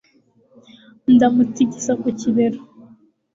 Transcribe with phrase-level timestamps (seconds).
[1.13, 2.59] ndamutigisa ku bibero